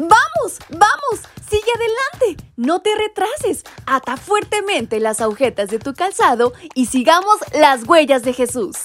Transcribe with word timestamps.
¡Vamos! 0.00 0.58
¡Vamos! 0.70 1.28
¡Sigue 1.46 1.70
adelante! 1.74 2.42
No 2.56 2.80
te 2.80 2.88
retrases. 2.94 3.64
Ata 3.84 4.16
fuertemente 4.16 4.98
las 4.98 5.20
agujetas 5.20 5.68
de 5.68 5.78
tu 5.78 5.92
calzado 5.92 6.54
y 6.74 6.86
sigamos 6.86 7.36
las 7.52 7.86
huellas 7.86 8.22
de 8.22 8.32
Jesús. 8.32 8.76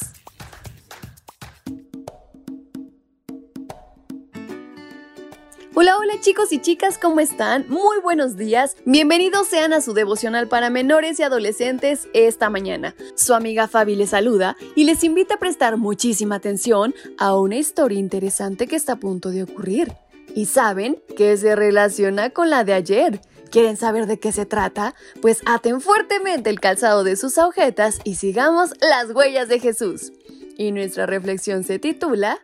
Hola, 5.74 5.98
hola 5.98 6.20
chicos 6.20 6.52
y 6.52 6.60
chicas, 6.60 6.98
¿cómo 6.98 7.22
están? 7.22 7.66
Muy 7.70 8.00
buenos 8.02 8.36
días. 8.36 8.76
Bienvenidos 8.86 9.48
sean 9.48 9.72
a 9.72 9.80
su 9.80 9.94
devocional 9.94 10.50
para 10.50 10.70
menores 10.70 11.18
y 11.20 11.24
adolescentes 11.24 12.10
esta 12.14 12.50
mañana. 12.50 12.94
Su 13.16 13.34
amiga 13.34 13.70
Fabi 13.70 13.96
les 13.96 14.10
saluda 14.10 14.58
y 14.76 14.84
les 14.84 15.02
invita 15.06 15.36
a 15.36 15.40
prestar 15.40 15.78
muchísima 15.78 16.36
atención 16.36 16.94
a 17.18 17.38
una 17.38 17.56
historia 17.56 18.00
interesante 18.00 18.68
que 18.68 18.76
está 18.76 18.94
a 18.94 19.00
punto 19.00 19.30
de 19.30 19.44
ocurrir 19.44 19.94
y 20.36 20.46
saben 20.48 21.02
que 21.16 21.36
se 21.38 21.56
relaciona 21.56 22.30
con 22.30 22.52
la 22.52 22.64
de 22.64 22.74
ayer. 22.74 23.22
¿Quieren 23.50 23.78
saber 23.78 24.06
de 24.06 24.20
qué 24.20 24.34
se 24.34 24.46
trata? 24.46 24.94
Pues 25.22 25.42
aten 25.46 25.80
fuertemente 25.80 26.50
el 26.50 26.60
calzado 26.60 27.06
de 27.06 27.16
sus 27.16 27.38
agujetas 27.38 28.00
y 28.04 28.16
sigamos 28.16 28.72
las 28.82 29.16
huellas 29.16 29.48
de 29.48 29.60
Jesús. 29.60 30.12
Y 30.58 30.74
nuestra 30.74 31.06
reflexión 31.06 31.64
se 31.64 31.80
titula 31.80 32.40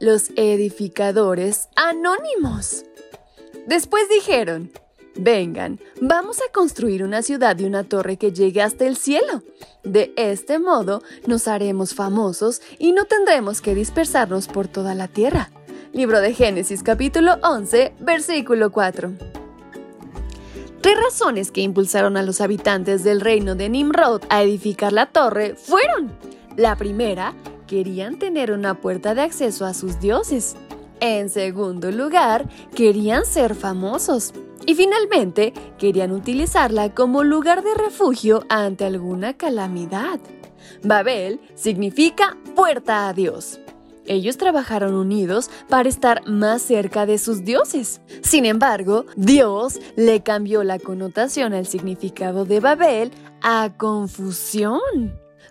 Los 0.00 0.30
edificadores 0.34 1.68
anónimos. 1.76 2.84
Después 3.68 4.08
dijeron, 4.08 4.72
vengan, 5.14 5.78
vamos 6.00 6.38
a 6.38 6.50
construir 6.52 7.04
una 7.04 7.22
ciudad 7.22 7.56
y 7.58 7.66
una 7.66 7.84
torre 7.84 8.16
que 8.16 8.32
llegue 8.32 8.62
hasta 8.62 8.84
el 8.84 8.96
cielo. 8.96 9.44
De 9.84 10.12
este 10.16 10.58
modo 10.58 11.02
nos 11.28 11.46
haremos 11.46 11.94
famosos 11.94 12.62
y 12.80 12.90
no 12.90 13.04
tendremos 13.04 13.60
que 13.60 13.76
dispersarnos 13.76 14.48
por 14.48 14.66
toda 14.66 14.96
la 14.96 15.06
tierra. 15.06 15.52
Libro 15.98 16.20
de 16.20 16.32
Génesis 16.32 16.84
capítulo 16.84 17.38
11, 17.42 17.92
versículo 17.98 18.70
4. 18.70 19.14
Tres 20.80 20.96
razones 20.96 21.50
que 21.50 21.60
impulsaron 21.60 22.16
a 22.16 22.22
los 22.22 22.40
habitantes 22.40 23.02
del 23.02 23.20
reino 23.20 23.56
de 23.56 23.68
Nimrod 23.68 24.22
a 24.28 24.44
edificar 24.44 24.92
la 24.92 25.06
torre 25.06 25.56
fueron. 25.56 26.12
La 26.56 26.76
primera, 26.76 27.34
querían 27.66 28.20
tener 28.20 28.52
una 28.52 28.74
puerta 28.74 29.16
de 29.16 29.22
acceso 29.22 29.66
a 29.66 29.74
sus 29.74 29.98
dioses. 29.98 30.54
En 31.00 31.30
segundo 31.30 31.90
lugar, 31.90 32.48
querían 32.76 33.26
ser 33.26 33.56
famosos. 33.56 34.32
Y 34.66 34.76
finalmente, 34.76 35.52
querían 35.78 36.12
utilizarla 36.12 36.94
como 36.94 37.24
lugar 37.24 37.64
de 37.64 37.74
refugio 37.74 38.44
ante 38.48 38.84
alguna 38.84 39.36
calamidad. 39.36 40.20
Babel 40.80 41.40
significa 41.56 42.36
puerta 42.54 43.08
a 43.08 43.12
Dios. 43.12 43.58
Ellos 44.08 44.38
trabajaron 44.38 44.94
unidos 44.94 45.50
para 45.68 45.88
estar 45.88 46.26
más 46.26 46.62
cerca 46.62 47.06
de 47.06 47.18
sus 47.18 47.44
dioses. 47.44 48.00
Sin 48.22 48.46
embargo, 48.46 49.04
Dios 49.16 49.78
le 49.96 50.22
cambió 50.22 50.64
la 50.64 50.78
connotación 50.78 51.52
al 51.52 51.66
significado 51.66 52.44
de 52.44 52.60
Babel 52.60 53.12
a 53.42 53.70
confusión. 53.76 54.80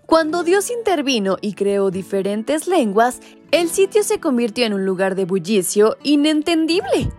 Cuando 0.08 0.44
Dios 0.44 0.72
intervino 0.72 1.38
y 1.40 1.54
creó 1.54 1.92
diferentes 1.92 2.68
lenguas, 2.68 3.20
el 3.52 3.70
sitio 3.70 4.04
se 4.04 4.20
convirtió 4.20 4.66
en 4.66 4.74
un 4.74 4.86
lugar 4.86 5.16
de 5.16 5.26
bullicio 5.26 5.98
inentendible. 6.04 7.12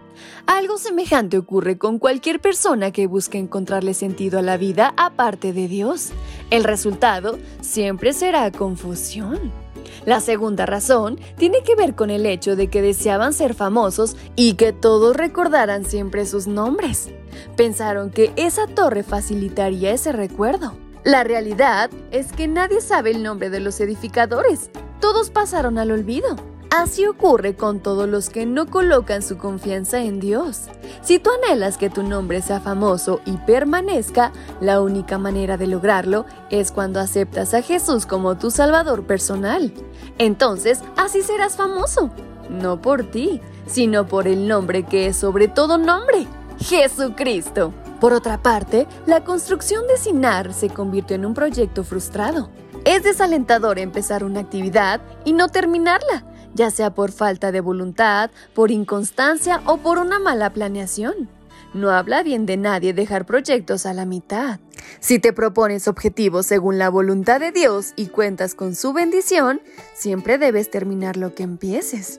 Algo 0.47 0.79
semejante 0.79 1.39
ocurre 1.39 1.79
con 1.79 1.99
cualquier 1.99 2.41
persona 2.41 2.91
que 2.91 3.07
busque 3.07 3.39
encontrarle 3.39 3.95
sentido 3.95 4.39
a 4.39 4.43
la 4.43 4.57
vida 4.57 4.95
aparte 4.97 5.53
de 5.53 5.69
Dios. 5.69 6.11
El 6.51 6.65
resultado 6.65 7.39
siempre 7.61 8.13
será 8.13 8.51
confusión. 8.51 9.68
La 10.05 10.21
segunda 10.21 10.67
razón 10.67 11.19
tiene 11.37 11.63
que 11.63 11.75
ver 11.75 11.95
con 11.95 12.11
el 12.11 12.27
hecho 12.27 12.57
de 12.57 12.69
que 12.69 12.83
deseaban 12.83 13.33
ser 13.33 13.55
famosos 13.55 14.17
y 14.37 14.55
que 14.55 14.73
todos 14.73 15.17
recordaran 15.17 15.85
siempre 15.85 16.27
sus 16.27 16.47
nombres. 16.47 17.11
Pensaron 17.57 18.11
que 18.11 18.33
esa 18.37 18.67
torre 18.67 19.03
facilitaría 19.03 19.93
ese 19.93 20.13
recuerdo. 20.13 20.75
La 21.05 21.25
realidad 21.25 21.91
es 22.11 22.33
que 22.33 22.49
nadie 22.49 22.81
sabe 22.81 23.11
el 23.11 23.23
nombre 23.23 23.51
de 23.51 23.61
los 23.61 23.81
edificadores. 23.81 24.71
Todos 25.01 25.31
pasaron 25.31 25.79
al 25.79 25.91
olvido. 25.91 26.37
Así 26.71 27.07
ocurre 27.07 27.57
con 27.57 27.81
todos 27.81 28.07
los 28.07 28.29
que 28.29 28.45
no 28.45 28.67
colocan 28.67 29.23
su 29.23 29.39
confianza 29.39 30.03
en 30.03 30.21
Dios. 30.21 30.65
Si 31.01 31.19
tú 31.19 31.31
anhelas 31.31 31.79
que 31.79 31.89
tu 31.89 32.03
nombre 32.03 32.43
sea 32.43 32.61
famoso 32.61 33.21
y 33.25 33.33
permanezca, 33.39 34.33
la 34.61 34.83
única 34.83 35.17
manera 35.17 35.57
de 35.57 35.67
lograrlo 35.67 36.27
es 36.51 36.71
cuando 36.71 37.01
aceptas 37.01 37.55
a 37.55 37.63
Jesús 37.63 38.05
como 38.05 38.37
tu 38.37 38.51
Salvador 38.51 39.07
personal. 39.07 39.73
Entonces, 40.19 40.81
así 40.97 41.23
serás 41.23 41.57
famoso. 41.57 42.11
No 42.51 42.83
por 42.83 43.03
ti, 43.11 43.41
sino 43.67 44.07
por 44.07 44.29
el 44.29 44.47
nombre 44.47 44.83
que 44.85 45.07
es 45.07 45.17
sobre 45.17 45.49
todo 45.49 45.79
nombre, 45.79 46.27
Jesucristo. 46.59 47.73
Por 47.99 48.13
otra 48.13 48.43
parte, 48.43 48.87
la 49.07 49.25
construcción 49.25 49.87
de 49.87 49.97
Sinar 49.97 50.53
se 50.53 50.69
convirtió 50.69 51.17
en 51.17 51.25
un 51.25 51.33
proyecto 51.33 51.83
frustrado. 51.83 52.51
Es 52.85 53.03
desalentador 53.03 53.79
empezar 53.79 54.23
una 54.23 54.41
actividad 54.41 55.01
y 55.25 55.33
no 55.33 55.49
terminarla 55.49 56.25
ya 56.59 56.71
sea 56.73 56.93
por 56.93 57.13
falta 57.13 57.53
de 57.53 57.61
voluntad, 57.61 58.31
por 58.53 58.73
inconstancia 58.73 59.63
o 59.65 59.77
por 59.79 59.99
una 59.99 60.19
mala 60.19 60.53
planeación. 60.53 61.29
No 61.73 61.91
habla 61.91 62.25
bien 62.25 62.47
de 62.47 62.57
nadie 62.57 62.93
dejar 62.93 63.27
proyectos 63.27 63.87
a 63.87 63.95
la 63.95 64.05
mitad. 64.05 64.59
Si 64.99 65.21
te 65.21 65.33
propones 65.33 65.87
objetivos 65.87 66.47
según 66.47 66.79
la 66.79 66.89
voluntad 66.89 67.39
de 67.39 67.53
Dios 67.53 67.93
y 67.95 68.07
cuentas 68.07 68.57
con 68.57 68.75
su 68.75 68.93
bendición, 68.93 69.61
siempre 69.95 70.37
debes 70.37 70.69
terminar 70.71 71.17
lo 71.17 71.35
que 71.35 71.45
empieces. 71.45 72.19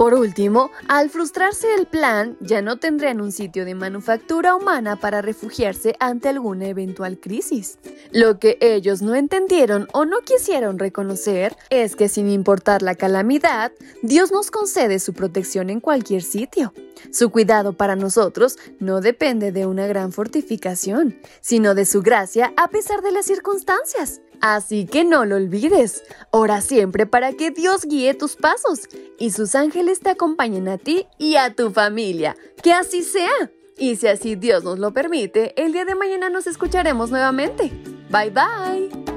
Por 0.00 0.14
último, 0.14 0.70
al 0.88 1.10
frustrarse 1.10 1.74
el 1.74 1.84
plan, 1.84 2.38
ya 2.40 2.62
no 2.62 2.78
tendrán 2.78 3.20
un 3.20 3.32
sitio 3.32 3.66
de 3.66 3.74
manufactura 3.74 4.56
humana 4.56 4.96
para 4.96 5.20
refugiarse 5.20 5.94
ante 6.00 6.30
alguna 6.30 6.68
eventual 6.68 7.20
crisis. 7.20 7.78
Lo 8.10 8.38
que 8.38 8.56
ellos 8.62 9.02
no 9.02 9.14
entendieron 9.14 9.88
o 9.92 10.06
no 10.06 10.20
quisieron 10.20 10.78
reconocer 10.78 11.54
es 11.68 11.96
que 11.96 12.08
sin 12.08 12.30
importar 12.30 12.80
la 12.80 12.94
calamidad, 12.94 13.72
Dios 14.00 14.32
nos 14.32 14.50
concede 14.50 15.00
su 15.00 15.12
protección 15.12 15.68
en 15.68 15.80
cualquier 15.80 16.22
sitio. 16.22 16.72
Su 17.12 17.28
cuidado 17.28 17.74
para 17.74 17.94
nosotros 17.94 18.56
no 18.78 19.02
depende 19.02 19.52
de 19.52 19.66
una 19.66 19.86
gran 19.86 20.12
fortificación, 20.12 21.20
sino 21.42 21.74
de 21.74 21.84
su 21.84 22.00
gracia 22.00 22.54
a 22.56 22.68
pesar 22.68 23.02
de 23.02 23.12
las 23.12 23.26
circunstancias. 23.26 24.22
Así 24.40 24.86
que 24.86 25.04
no 25.04 25.24
lo 25.24 25.36
olvides. 25.36 26.02
Ora 26.30 26.60
siempre 26.60 27.06
para 27.06 27.32
que 27.32 27.50
Dios 27.50 27.84
guíe 27.84 28.14
tus 28.14 28.36
pasos 28.36 28.88
y 29.18 29.30
sus 29.30 29.54
ángeles 29.54 30.00
te 30.00 30.10
acompañen 30.10 30.68
a 30.68 30.78
ti 30.78 31.06
y 31.18 31.36
a 31.36 31.54
tu 31.54 31.70
familia. 31.70 32.36
Que 32.62 32.72
así 32.72 33.02
sea. 33.02 33.50
Y 33.76 33.96
si 33.96 34.08
así 34.08 34.34
Dios 34.34 34.62
nos 34.64 34.78
lo 34.78 34.92
permite, 34.92 35.54
el 35.62 35.72
día 35.72 35.84
de 35.84 35.94
mañana 35.94 36.28
nos 36.28 36.46
escucharemos 36.46 37.10
nuevamente. 37.10 37.72
Bye 38.10 38.30
bye. 38.30 39.09